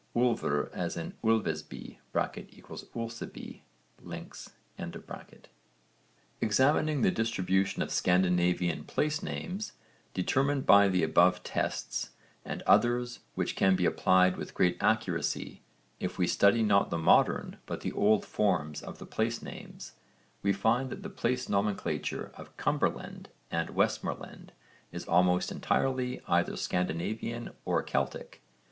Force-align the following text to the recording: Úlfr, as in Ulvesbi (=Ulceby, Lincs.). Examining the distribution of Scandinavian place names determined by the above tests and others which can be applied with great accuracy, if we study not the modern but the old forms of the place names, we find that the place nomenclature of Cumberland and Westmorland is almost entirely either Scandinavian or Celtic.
Úlfr, 0.15 0.71
as 0.73 0.97
in 0.97 1.13
Ulvesbi 1.23 1.97
(=Ulceby, 2.15 3.61
Lincs.). 4.01 4.49
Examining 6.41 7.01
the 7.03 7.11
distribution 7.11 7.83
of 7.83 7.91
Scandinavian 7.91 8.83
place 8.85 9.21
names 9.21 9.73
determined 10.15 10.65
by 10.65 10.87
the 10.89 11.03
above 11.03 11.43
tests 11.43 12.09
and 12.43 12.63
others 12.63 13.19
which 13.35 13.55
can 13.55 13.75
be 13.75 13.85
applied 13.85 14.37
with 14.37 14.55
great 14.55 14.75
accuracy, 14.81 15.61
if 15.99 16.17
we 16.17 16.25
study 16.25 16.63
not 16.63 16.89
the 16.89 16.97
modern 16.97 17.59
but 17.67 17.81
the 17.81 17.91
old 17.91 18.25
forms 18.25 18.81
of 18.81 18.97
the 18.97 19.05
place 19.05 19.43
names, 19.43 19.91
we 20.41 20.51
find 20.51 20.89
that 20.89 21.03
the 21.03 21.09
place 21.11 21.47
nomenclature 21.47 22.31
of 22.33 22.57
Cumberland 22.57 23.29
and 23.51 23.69
Westmorland 23.75 24.51
is 24.91 25.05
almost 25.05 25.51
entirely 25.51 26.19
either 26.27 26.57
Scandinavian 26.57 27.51
or 27.65 27.83
Celtic. 27.83 28.41